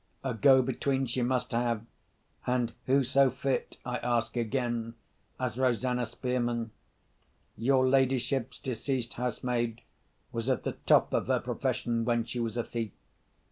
[0.23, 1.85] A go between she must have,
[2.47, 4.95] and who so fit, I ask again,
[5.39, 6.71] as Rosanna Spearman?
[7.55, 9.81] Your ladyship's deceased housemaid
[10.31, 12.93] was at the top of her profession when she was a thief.